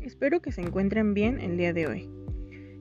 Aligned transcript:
espero 0.00 0.40
que 0.40 0.52
se 0.52 0.60
encuentren 0.60 1.14
bien 1.14 1.40
el 1.40 1.56
día 1.56 1.72
de 1.72 1.86
hoy. 1.86 2.10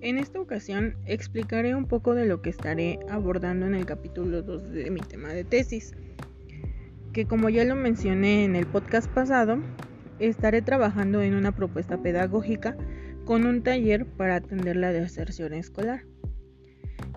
En 0.00 0.18
esta 0.18 0.40
ocasión 0.40 0.96
explicaré 1.04 1.74
un 1.74 1.86
poco 1.86 2.14
de 2.14 2.26
lo 2.26 2.40
que 2.40 2.50
estaré 2.50 3.00
abordando 3.08 3.66
en 3.66 3.74
el 3.74 3.84
capítulo 3.84 4.42
2 4.42 4.70
de 4.70 4.90
mi 4.90 5.00
tema 5.00 5.28
de 5.28 5.44
tesis, 5.44 5.94
que 7.12 7.26
como 7.26 7.50
ya 7.50 7.64
lo 7.64 7.76
mencioné 7.76 8.44
en 8.44 8.56
el 8.56 8.66
podcast 8.66 9.10
pasado, 9.10 9.58
estaré 10.18 10.62
trabajando 10.62 11.20
en 11.22 11.34
una 11.34 11.52
propuesta 11.52 11.98
pedagógica 11.98 12.76
con 13.24 13.46
un 13.46 13.62
taller 13.62 14.06
para 14.06 14.36
atender 14.36 14.76
la 14.76 14.92
deserción 14.92 15.52
escolar. 15.52 16.04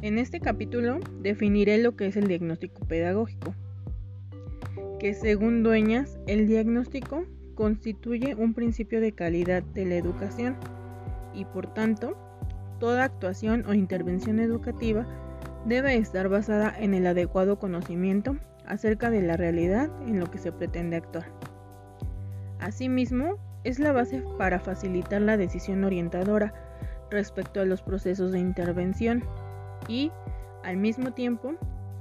En 0.02 0.17
este 0.17 0.41
capítulo 0.41 0.99
definiré 1.22 1.77
lo 1.77 1.95
que 1.95 2.08
es 2.08 2.17
el 2.17 2.27
diagnóstico 2.27 2.85
pedagógico, 2.85 3.55
que 4.99 5.13
según 5.13 5.63
Dueñas, 5.63 6.17
el 6.27 6.48
diagnóstico 6.48 7.26
constituye 7.55 8.35
un 8.35 8.53
principio 8.53 9.02
de 9.02 9.13
calidad 9.13 9.63
de 9.63 9.85
la 9.85 9.95
educación 9.95 10.55
y 11.34 11.45
por 11.45 11.73
tanto, 11.73 12.17
toda 12.80 13.03
actuación 13.03 13.66
o 13.67 13.73
intervención 13.73 14.39
educativa 14.39 15.05
debe 15.66 15.95
estar 15.95 16.30
basada 16.30 16.73
en 16.77 16.94
el 16.94 17.08
adecuado 17.08 17.58
conocimiento 17.58 18.38
acerca 18.66 19.09
de 19.09 19.21
la 19.21 19.38
realidad 19.38 19.89
en 20.08 20.20
lo 20.20 20.30
que 20.30 20.38
se 20.38 20.52
pretende 20.52 20.97
actuar. 20.97 21.25
Asimismo, 22.59 23.38
es 23.63 23.80
la 23.80 23.91
base 23.91 24.23
para 24.38 24.59
facilitar 24.59 25.22
la 25.22 25.38
decisión 25.38 25.83
orientadora 25.83 26.53
respecto 27.09 27.61
a 27.61 27.66
los 27.66 27.81
procesos 27.81 28.31
de 28.31 28.39
intervención 28.39 29.23
y, 29.88 30.11
al 30.63 30.77
mismo 30.77 31.13
tiempo, 31.13 31.55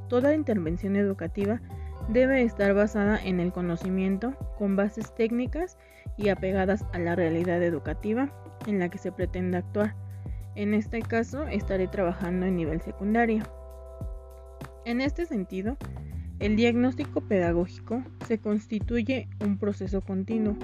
toda 0.09 0.35
intervención 0.35 0.97
educativa 0.97 1.61
debe 2.09 2.43
estar 2.43 2.75
basada 2.75 3.23
en 3.23 3.41
el 3.41 3.53
conocimiento 3.53 4.35
con 4.59 4.77
bases 4.77 5.15
técnicas 5.15 5.79
y 6.17 6.29
apegadas 6.29 6.85
a 6.93 6.99
la 6.99 7.15
realidad 7.15 7.63
educativa 7.63 8.33
en 8.67 8.79
la 8.79 8.89
que 8.89 8.99
se 8.99 9.13
pretende 9.13 9.59
actuar. 9.59 9.95
En 10.55 10.75
este 10.75 11.01
caso 11.01 11.47
estaré 11.47 11.89
trabajando 11.89 12.47
en 12.47 12.57
nivel 12.57 12.81
secundario. 12.81 13.43
En 14.85 15.01
este 15.01 15.27
sentido, 15.27 15.77
el 16.41 16.57
diagnóstico 16.57 17.21
pedagógico 17.21 18.03
se 18.27 18.39
constituye 18.39 19.29
un 19.41 19.59
proceso 19.59 20.01
continuo, 20.01 20.57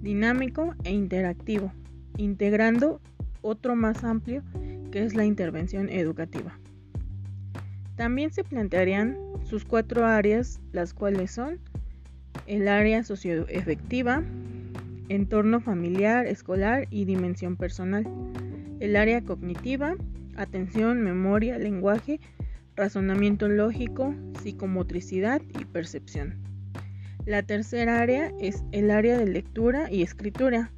dinámico 0.00 0.74
e 0.84 0.92
interactivo, 0.92 1.72
integrando 2.16 3.00
otro 3.42 3.76
más 3.76 4.04
amplio 4.04 4.42
que 4.90 5.04
es 5.04 5.14
la 5.14 5.24
intervención 5.24 5.90
educativa. 5.90 6.58
También 7.96 8.32
se 8.32 8.44
plantearían 8.44 9.16
sus 9.48 9.64
cuatro 9.64 10.04
áreas, 10.04 10.60
las 10.72 10.92
cuales 10.92 11.30
son 11.30 11.60
el 12.46 12.68
área 12.68 13.04
socioefectiva, 13.04 14.22
entorno 15.08 15.60
familiar, 15.60 16.26
escolar 16.26 16.86
y 16.90 17.04
dimensión 17.04 17.56
personal, 17.56 18.06
el 18.80 18.96
área 18.96 19.22
cognitiva, 19.22 19.96
atención, 20.36 21.00
memoria, 21.00 21.58
lenguaje, 21.58 22.20
razonamiento 22.74 23.48
lógico, 23.48 24.14
psicomotricidad 24.42 25.40
y 25.58 25.64
percepción. 25.64 26.34
La 27.24 27.42
tercera 27.42 28.00
área 28.00 28.32
es 28.40 28.64
el 28.72 28.90
área 28.90 29.16
de 29.16 29.26
lectura 29.26 29.90
y 29.90 30.02
escritura, 30.02 30.72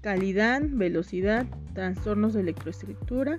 calidad, 0.00 0.62
velocidad, 0.64 1.46
trastornos 1.74 2.34
de 2.34 2.42
lectoescritura, 2.42 3.38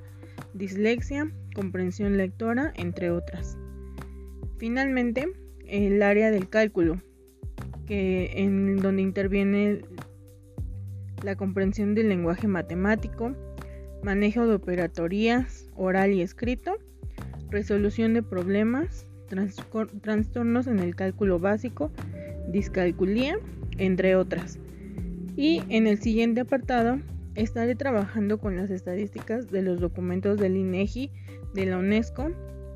dislexia, 0.53 1.31
comprensión 1.53 2.17
lectora, 2.17 2.71
entre 2.75 3.11
otras. 3.11 3.57
Finalmente, 4.59 5.31
el 5.65 6.03
área 6.03 6.31
del 6.31 6.49
cálculo, 6.49 7.01
que 7.87 8.31
en 8.35 8.75
donde 8.77 9.01
interviene 9.01 9.81
la 11.23 11.37
comprensión 11.37 11.95
del 11.95 12.09
lenguaje 12.09 12.47
matemático, 12.47 13.33
manejo 14.03 14.45
de 14.45 14.55
operatorías 14.55 15.69
oral 15.75 16.11
y 16.11 16.21
escrito, 16.21 16.77
resolución 17.49 18.13
de 18.13 18.21
problemas, 18.21 19.07
trastornos 20.01 20.67
en 20.67 20.79
el 20.79 20.93
cálculo 20.93 21.39
básico, 21.39 21.89
discalculía, 22.51 23.39
entre 23.77 24.17
otras. 24.17 24.59
Y 25.37 25.61
en 25.69 25.87
el 25.87 25.99
siguiente 25.99 26.41
apartado 26.41 26.99
estaré 27.35 27.75
trabajando 27.75 28.39
con 28.39 28.57
las 28.57 28.69
estadísticas 28.71 29.49
de 29.49 29.61
los 29.61 29.79
documentos 29.79 30.37
del 30.37 30.57
INEGI, 30.57 31.11
de 31.53 31.65
la 31.65 31.77
UNESCO, 31.77 32.31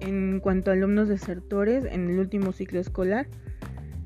en 0.05 0.39
cuanto 0.39 0.71
a 0.71 0.73
alumnos 0.73 1.07
desertores 1.07 1.85
en 1.85 2.09
el 2.09 2.19
último 2.19 2.51
ciclo 2.51 2.79
escolar 2.79 3.27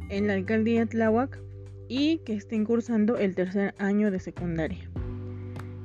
en 0.10 0.28
la 0.28 0.34
alcaldía 0.34 0.86
Tláhuac 0.86 1.40
y 1.88 2.20
que 2.20 2.34
estén 2.34 2.66
cursando 2.66 3.18
el 3.18 3.36
tercer 3.36 3.74
año 3.78 4.12
de 4.12 4.20
secundaria. 4.20 4.90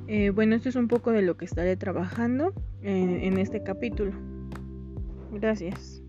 Eh, 0.07 0.29
bueno, 0.29 0.55
esto 0.55 0.69
es 0.69 0.75
un 0.75 0.87
poco 0.87 1.11
de 1.11 1.21
lo 1.21 1.37
que 1.37 1.45
estaré 1.45 1.75
trabajando 1.77 2.53
en 2.81 3.37
este 3.37 3.63
capítulo. 3.63 4.11
Gracias. 5.31 6.02